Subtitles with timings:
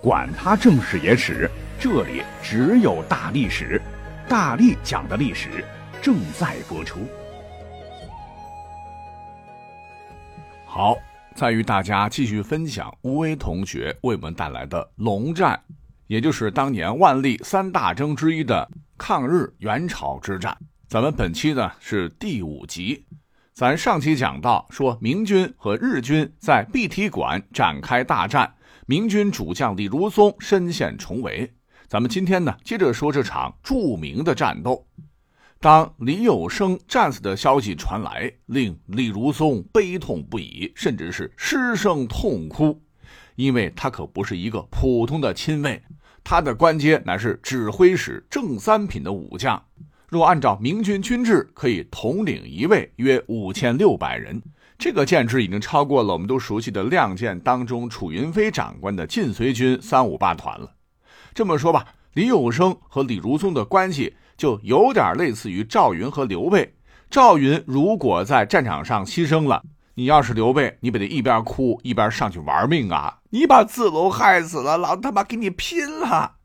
[0.00, 3.82] 管他正史野史，这里只有大历史，
[4.28, 5.64] 大力讲的历史
[6.00, 7.00] 正在播出。
[10.64, 10.96] 好，
[11.34, 15.60] 再与大家继续分享吴威同学为我们带来的龙战，
[16.06, 20.56] 也就是当年万历三大征之一的抗日援朝之战。
[20.86, 23.04] 咱们本期呢是第五集，
[23.52, 28.54] 咱上期讲到说明军和日军在碧提馆展开大战。
[28.90, 31.52] 明军主将李如松身陷重围，
[31.88, 34.82] 咱们今天呢接着说这场著名的战斗。
[35.60, 42.80] 当李有生战死的消息传来，令李如松悲痛不已，甚至是失声痛哭，
[43.36, 45.82] 因为他可不是一个普通的亲卫，
[46.24, 49.62] 他的官阶乃是指挥使正三品的武将。
[50.08, 54.42] 若按照明军军制，可以统领一卫约五千六百人。
[54.78, 60.72] 这个舰制已经超过了我们都熟悉的《亮剑》当中楚云飞长官的晋绥军三五八团了。
[61.34, 66.76] 这么说吧，李有生和李如松的关系就有点类似于赵云和刘备。
[67.10, 69.60] 赵云如果在战场上牺牲了，
[69.94, 73.18] 你要是刘备，你不得一边哭一边上去玩命啊？
[73.30, 76.36] 你把子龙害死了，老子他妈跟你拼了！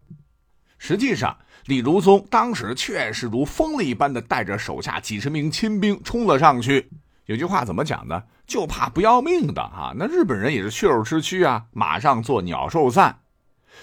[0.79, 6.89] 实际上，李如松当时确实如疯了一般的带着手下几十名亲兵冲了上去。
[7.25, 8.23] 有句话怎么讲呢？
[8.45, 9.93] 就怕不要命的哈。
[9.95, 13.19] 那日本人也是血肉之躯啊，马上做鸟兽散。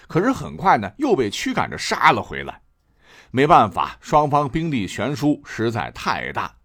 [0.06, 2.60] 可是很快呢，又被驱赶着杀了回来。
[3.30, 6.56] 没办法，双方兵力悬殊实在太大。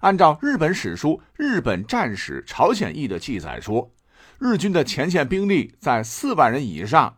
[0.00, 3.92] 按照日本史书《日本战史朝鲜义》的记载说，
[4.38, 7.16] 日军的前线兵力在四万人以上，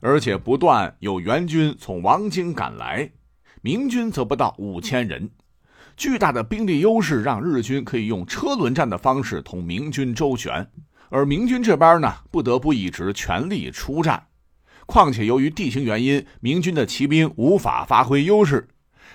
[0.00, 3.10] 而且不断有援军从王京赶来，
[3.60, 5.30] 明军则不到五千人。
[6.02, 10.68] 巨大的兵力优势让日军可以用车轮战的方式同明军周旋，
[11.10, 14.26] 而明军这边呢，不得不一直全力出战。
[14.84, 18.66] 况且由于地形原因，明军的骑兵无法发挥优势，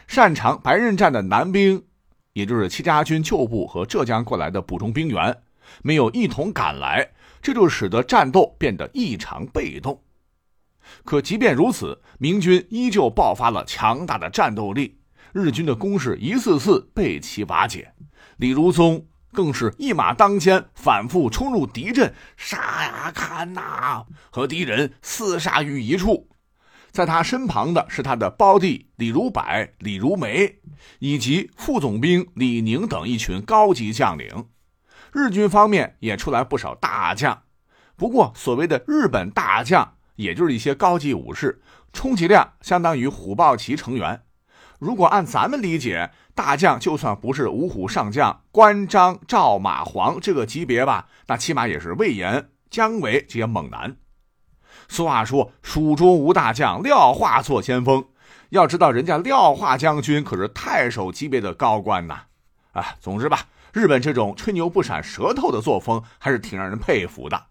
[0.08, 1.84] 擅长白刃战的南兵，
[2.32, 5.36] 也就是戚家军旧部和浙江过来的补充兵员，
[5.84, 7.06] 没有一同赶来，
[7.42, 10.02] 这就使得战斗变得异常被动。
[11.04, 14.97] 可即便如此，明军依旧爆发了强大的战斗力。
[15.38, 17.94] 日军的攻势一次次被其瓦解，
[18.38, 26.28] 李如松更是一马当先，反复冲入敌阵，杀呀砍呐，和敌人厮杀于一处。
[26.92, 29.44] 在他身旁的是他的胞弟李如柏、
[29.78, 30.58] 李如梅，
[30.98, 34.48] 以及副总兵李宁等一群高级将领。
[35.14, 37.44] 日军方面也出来不少大将，
[37.96, 41.62] 不过所谓的日本大将，也就是一些高级武士，
[41.94, 44.24] 充其量相当于虎豹骑成员。
[44.80, 53.96] 如果按咱们理解，大将就算不是五虎上将关张赵马黄这个级别吧，那起码也是魏延、姜维这些猛男。
[54.88, 58.06] 俗话说“蜀中无大将，廖化做先锋”。
[58.50, 62.22] 要知道，人家廖化将军可是太守级别的高官呐！
[62.74, 67.46] 啊，总之吧，日本这种吹牛不闪舌头的作风还是挺让人佩服的。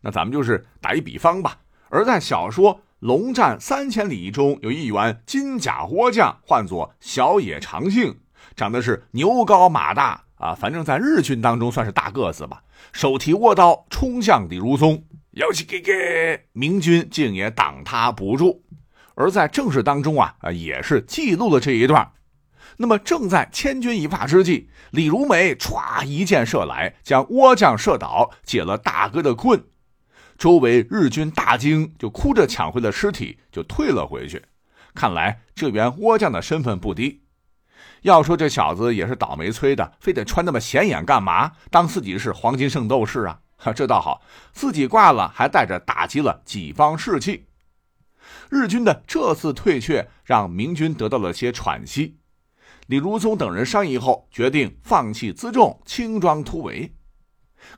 [0.00, 2.80] 那咱们就是打一比方吧，而在小说。
[3.00, 8.20] 龙战三千里中有一员金甲倭将，唤作小野长幸，
[8.54, 12.62] 长得是牛高马大啊，反正在日军当中算是大个子吧。
[12.92, 18.62] 手提倭刀冲向李如松，妖气给给，明军竟也挡他不住。
[19.14, 22.12] 而在正史当中啊啊，也是记录了这一段。
[22.76, 29.64] 那么正在千钧一发之际，李如梅歘一箭射来，将倭将射倒，解了大哥的困。
[30.40, 34.42] 周围日军大惊，就哭着抢回了尸体，就退了回去。
[34.94, 37.20] 看来这员倭将的身份不低。
[38.00, 41.52] 要说这小子也是倒霉催的，非得穿那么显眼干嘛？
[41.70, 43.40] 当自己是黄金圣斗士啊？
[43.58, 44.22] 哈， 这倒好，
[44.54, 47.44] 自己挂了，还带着打击了己方士气。
[48.48, 52.16] 日军的这次退却，让明军得到了些喘息。
[52.86, 56.94] 李如松等人商议后，决定放弃辎重，轻装突围。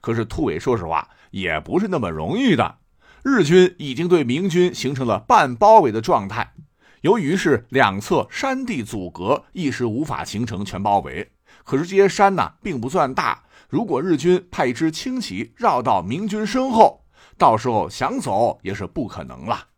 [0.01, 1.09] 可是突围，说实话。
[1.33, 2.79] 也不是那么容易的。
[3.25, 6.55] 日军已经对明军形成了半包围的状态，
[7.03, 11.33] 由于是两侧山地阻隔，一时无法形成全包围。
[11.65, 17.05] 可是这些山呢，并不算大，如果日军派一支轻骑绕到明军身后，
[17.39, 19.69] 到时候想走也是不可能了。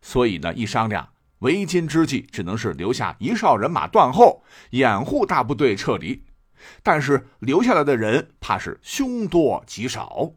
[0.00, 1.08] 所以呢，一商量，
[1.40, 6.24] 为今之计，只能是留下一哨人马断后，掩护大部队撤离。
[6.82, 10.32] 但是留下来的人，怕是凶多吉少。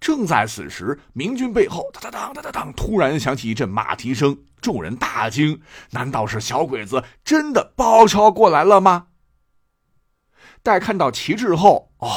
[0.00, 5.60] 正在此时，明军背后当当当当当，突然响起一阵马蹄声，众人大惊：
[5.90, 9.08] 难道是小鬼子真的包抄过来了吗？
[10.62, 12.08] 待看到旗帜后，哦，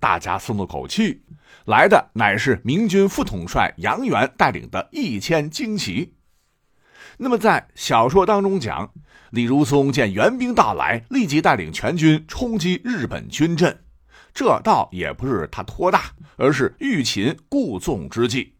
[0.00, 1.22] 大家松了口气。
[1.66, 6.16] 来的乃是明军副统帅杨元带领的一千精骑。
[7.18, 8.92] 那么在小说当中讲，
[9.30, 13.84] 李如松见援兵到来，立即带领全军冲击日本军阵。
[14.34, 18.54] 这倒也不是他托大，而是欲擒故纵之计。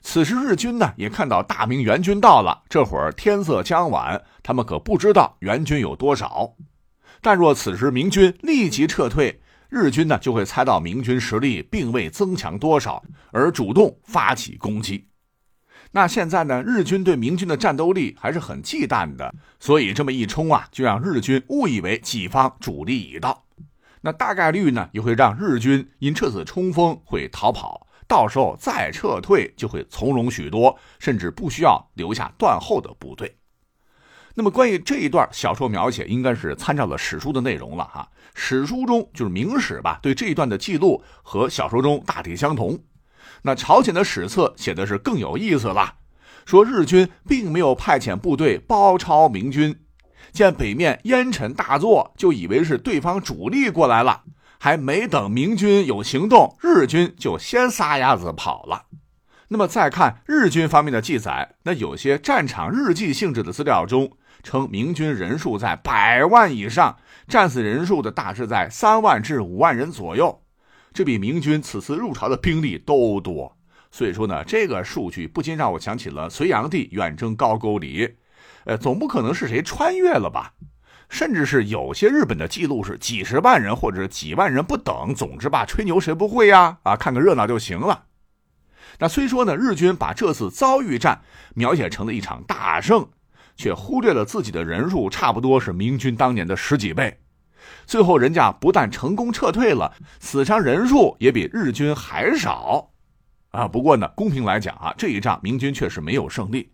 [0.00, 6.54] 此时日军呢也看到大明援军到了，这会儿天色将晚，他们可不知道援军有多少。
[7.20, 15.06] 但若此时明军立即撤退，日军呢就会猜到明军实力并未增强多少，而主动发起攻击。
[15.92, 23.44] 那现在呢，日军对明军的战斗力还是很忌惮的，所以这么一冲啊，就让日军误以为己方主力已到。
[24.02, 33.36] 那大概率呢，也会让日军因这次冲锋会逃跑，到时候再撤退就会从容许多，甚至不需要留下断后的部队。
[34.34, 38.08] 那么关于这一段小说描写，应该是参照了史书的内容了哈。
[38.34, 42.78] 史书中就是明史吧，对这一段的记录和小说中大体相同。
[43.42, 45.96] 那朝鲜的史册写的是更有意思了，
[46.46, 49.81] 说日军并没有派遣部队包抄明军，
[50.32, 54.22] 见北面烟尘大作，就以为是对方主力过来了，
[54.58, 58.86] 还没等明军有行动，日军就先撒丫子跑了。
[59.48, 64.10] 那么再看日军方面的记载，那有些战场日记性质的资料中。
[64.42, 66.96] 称明军人数在百万以上，
[67.28, 70.42] 战死人数的大致在三万至五万人左右，
[70.92, 73.56] 这比明军此次入朝的兵力都多。
[73.92, 78.08] 所以说呢，这个数据不禁让我想起了隋炀帝远征高句丽，
[78.64, 80.52] 呃，总不可能是谁穿越了吧？
[81.08, 85.14] 甚至是有些日本的记录是几十万人或者几万人不等。
[85.14, 86.78] 总之吧，吹牛谁不会呀？
[86.82, 88.04] 啊，看个热闹就行了。
[88.98, 91.22] 那虽说呢，日军把这次遭遇战
[91.54, 93.08] 描写成了一场大胜。
[93.54, 97.20] 却忽略了自己的人数差不多是明军当年的十几倍，
[97.86, 102.90] 最后人家不但成功撤退了，死伤人数也比日军还少，
[103.50, 103.68] 啊！
[103.68, 106.72] 不过呢，公平来讲啊，这一仗明军确实没有胜利。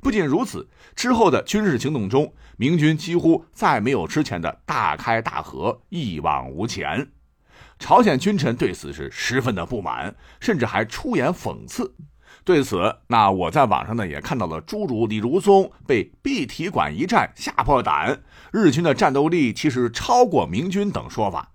[0.00, 7.08] 不仅如此，之后的军事行动中，明军几乎再没有之前的大开大合、一往无前。
[7.78, 11.94] 朝鲜君臣对此是十分的不满，甚至还出言讽刺。
[12.44, 18.22] 对此，那我在网上呢也看到了诸如李如松被碧提馆一战吓破胆，
[18.52, 21.52] 日军的战斗力其实超过明军等说法。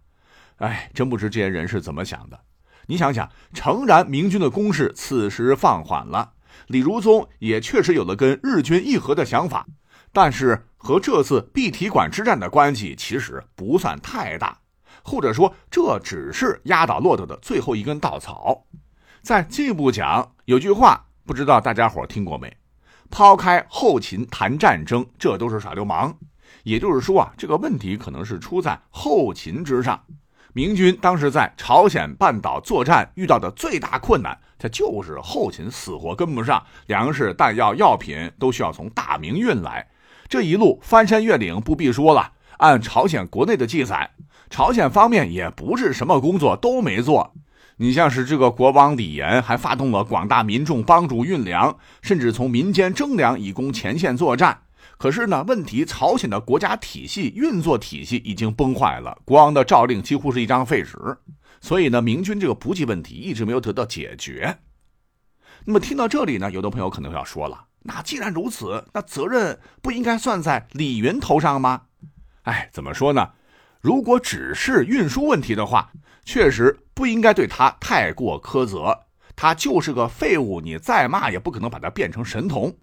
[0.58, 2.40] 哎，真不知这些人是怎么想的。
[2.88, 6.34] 你想想，诚然明军的攻势此时放缓了，
[6.68, 9.66] 李如松也确实有了跟日军议和的想法，
[10.12, 14.58] 但是和这次碧提馆之战的关系其实不算太大，
[15.04, 18.66] 或者说这只是压倒骆驼的最后一根稻草。
[19.22, 22.56] 再进一步讲，有句话不知道大家伙听过没？
[23.10, 26.16] 抛开后勤谈战争，这都是耍流氓。
[26.64, 30.04] 也就是说啊，这个问题可能是出在后勤之上。
[30.54, 39.88] 明军当时在朝鲜半岛作战遇到的最大困难，它就是后勤死活跟不上，粮食、弹药、药品都需要从大明运来。
[40.28, 42.32] 这一路翻山越岭，不必说了。
[42.58, 44.12] 按朝鲜国内的记载，
[44.50, 47.34] 朝鲜方面也不是什么工作都没做。
[47.78, 54.64] 你像是这个国王李岩，还发动了广大民众帮助运粮，甚至从民间征粮以供前线作战。
[54.98, 60.98] 可是呢，问题朝鲜的国家体系运作体系已经崩坏了，国王的诏令几乎是一张废纸。
[61.62, 64.60] 所以呢，明军这个补给问题一直没有得到解决。
[65.66, 71.84] 那么听到这里呢，有的朋友可能要说了：那既然如此，那责任不应该算在李云头上吗？
[72.44, 73.32] 哎，怎么说呢？
[73.82, 75.92] 如果只是运输问题的话，
[76.26, 79.06] 确实不应该对他太过苛责。
[79.36, 82.78] 他就是个废物，你再骂也不可能把他变成神童。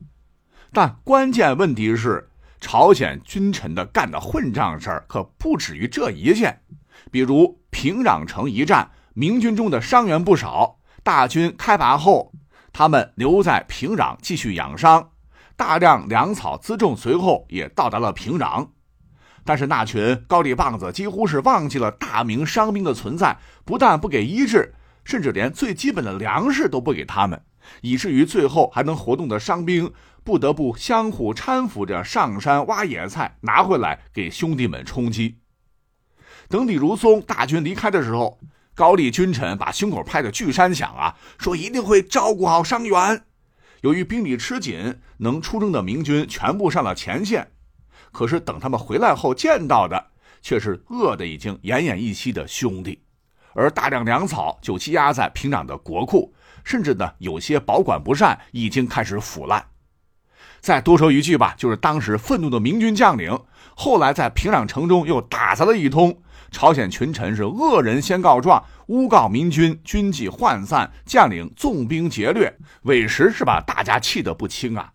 [0.73, 2.29] 但关键问题是，
[2.61, 6.61] 朝鲜君臣的干的混账事儿可不止于这一件。
[7.11, 12.33] 比如平壤城一战，明军中的伤员不少，大军开拔后，
[12.73, 15.11] 他们留在平壤继续养伤，
[15.57, 18.69] 大量粮草辎重随后也到达了平壤。
[19.45, 27.41] 但是那群高丽棒子几乎是忘记了大明伤兵的存在，不但不给医治，甚至连最基本的粮食都不给他们，
[27.83, 29.93] 以至于最后还能活动的伤兵
[30.25, 35.39] 不得不相互搀扶着上山挖野菜拿回来给兄弟们充饥。
[36.49, 38.39] 等李如松大军离开的时候，
[38.75, 43.25] 高丽君臣把胸口拍得巨山响啊，说一定会照顾好伤员。
[43.83, 47.53] 由于兵力吃紧，能出征的明军全部上了前线。
[48.13, 53.03] 可是等他们回来后见到的，却是饿得已经奄奄一息的兄弟，
[53.55, 56.33] 而大量粮草就积压在平壤的国库，
[56.67, 59.65] 甚至呢有些保管不善，已经开始腐烂。
[60.61, 63.39] 再多说一句吧，就是当时愤怒的明军将领，
[63.77, 66.21] 后来在平壤城中又打砸了一通，
[66.51, 74.91] 朝鲜群臣是恶人先告状，诬告明军军纪涣散，将领纵兵劫掠，委实是把大家气得不轻啊。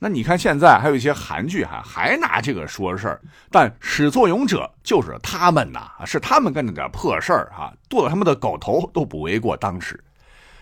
[0.00, 9.56] 那你看现在还有一些韩剧哈，还拿这个说事儿，但始作俑者就是他们呐，是他们干的点破事儿啊，剁了他们的狗头都不为过。
[9.56, 9.98] 当时，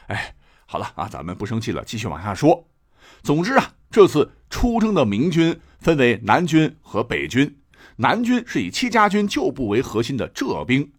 [0.07, 0.33] 哎，
[0.67, 2.67] 好了啊，咱们不生气了，继续往下说。
[3.23, 7.59] 总之啊，这次出征的明军分为南军和北军，
[7.97, 10.91] 南军是以戚家军旧部为核心的浙兵，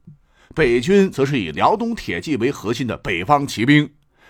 [0.54, 3.90] 北军则是以辽东铁骑为核心的北方骑兵。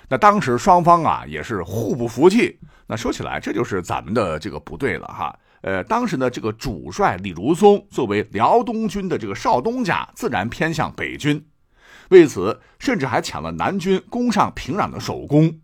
[0.09, 2.59] 那当时双方啊也是互不服气。
[2.85, 5.37] 那说起来，这就是咱们的这个不对了哈。
[5.61, 11.43] 呃，当时呢，这个主帅李如松作为辽东军的这个少东家，自然偏向北军，
[12.09, 15.59] 为此甚至还抢了南军攻上平壤的首功。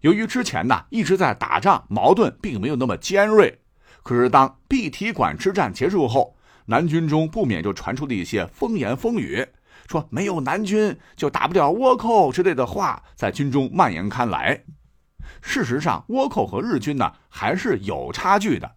[0.00, 3.60] 由于之前呢一直在打仗，矛盾并没有那么尖锐。
[4.02, 9.46] 可是当碧提馆之战结束后，南军中不免就传出了一些风言风语，
[9.88, 14.64] 说没有南军就打不了倭寇之类的话，在军中蔓延开来。
[15.42, 18.76] 事实上，倭寇和日军呢还是有差距的。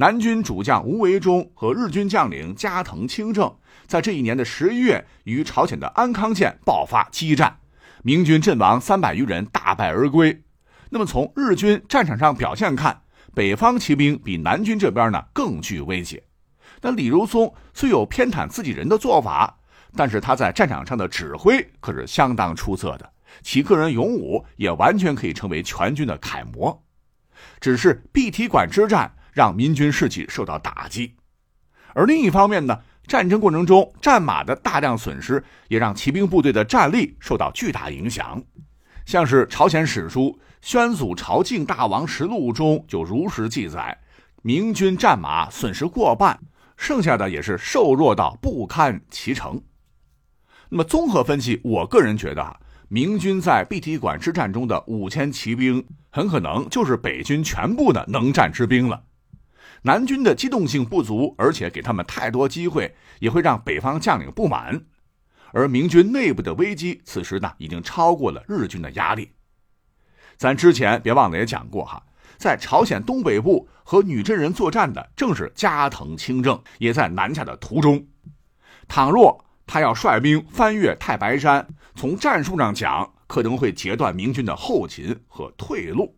[0.00, 3.54] 南军主将吴维忠和日军将领加藤清正，
[3.86, 7.58] 在这一年的十一月与朝鲜的安康县爆发激战，
[8.02, 10.42] 明军阵亡三百余人，大败而归。
[10.88, 13.02] 那么从日军战场上表现看，
[13.34, 16.22] 北方骑兵比南军这边呢更具威胁。
[16.80, 19.54] 那李如松虽有偏袒自己人的做法，
[19.94, 23.12] 但是他在战场上的指挥可是相当出色的。
[23.42, 26.82] 其个人勇武也完全可以成为全军的楷模，
[27.60, 31.14] 只是碧提馆之战让民军士气受到打击，
[31.94, 38.42] 而另一方面呢，战争过程中战马的大量损失也让骑兵部队的战力受到巨大影响。
[39.06, 43.98] 像是朝鲜史书《宣祖朝敬大王实录》中就如实记载，
[44.42, 46.38] 明军战马损失过半，
[46.76, 49.60] 剩下的也是瘦弱到不堪其成。
[50.68, 52.56] 那么综合分析，我个人觉得啊。
[52.92, 59.00] 明军在碧提馆之战中的五千骑兵，很可能就是北军全部的能战之兵了。
[59.82, 64.80] 南军的机动性不足，而且给他们太多机会，也会让北方将领不满。
[65.52, 69.32] 而明军内部的危机，此时呢已经超过了日军的压力。
[70.36, 72.02] 咱之前别忘了也讲过哈，
[72.36, 78.06] 在朝鲜东北部和女真人作战的正是加藤清正，也在南下的途中。
[78.86, 81.66] 倘若他要率兵翻越太白山。
[81.96, 86.16] 从战术上讲，可能会截断明军的后勤和退路。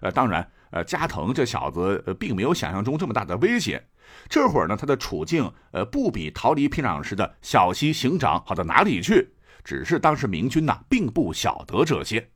[0.00, 3.82] 呃，当然，呃，加藤这小子呃并没有想象中这么大的威胁。
[4.28, 9.34] 这会儿呢，他的处境呃不比逃离平壤时的小西行长好到哪里去。
[9.64, 12.30] 只是当时明军呐并不晓得这些。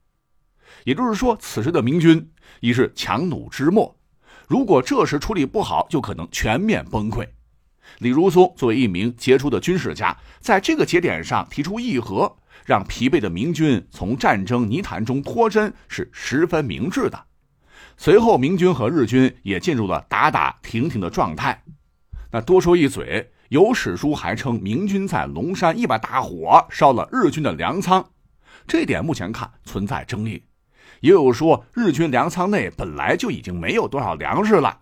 [0.84, 3.96] 也就是说，此时的明军已是强弩之末。
[4.48, 7.26] 如果这时处理不好，就可能全面崩溃。
[7.98, 12.36] 李如松作为一名杰出的军事家，在这个节点上提出议和。
[12.64, 17.26] 让疲惫的明军从战争泥潭中脱身是十分明智的。
[17.96, 21.62] 随后，明军和日军也进入了打打停停的状态。
[22.30, 28.04] 那多说一嘴，有史书还称明军在龙山一把大火烧了日军的粮仓，
[28.66, 30.42] 这点目前看存在争议。
[31.00, 34.78] 也有说日军粮仓内本来就已经没有多少粮食了。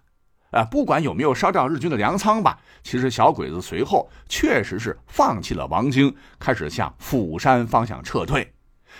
[0.50, 8.52] 啊，不管有没有烧掉日军的粮仓吧，其实小鬼子随后确实是放弃了王京，开始向釜山方向撤退。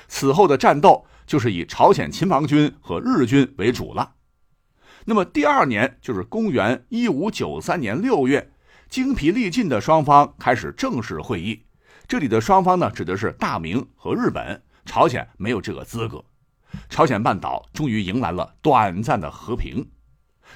[0.06, 4.14] 此后的战斗就是以朝鲜勤王军和日军为主了。
[5.04, 8.50] 那么第二年就是公元一五九三年六月，
[8.88, 11.64] 精疲力尽的双方开始正式会议。
[12.08, 16.24] 这里的双方呢，指的是大明和日本，朝鲜没有这个资格。
[16.88, 19.88] 朝鲜半岛终于迎来了短暂的和平。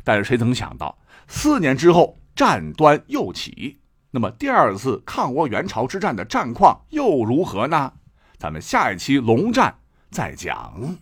[0.03, 3.81] 但是谁曾想到，四年之后战端又起。
[4.11, 7.93] 那么第二次抗倭援朝之战的战况又如何呢？
[8.37, 9.79] 咱们下一期龙战
[10.15, 10.97] 再讲。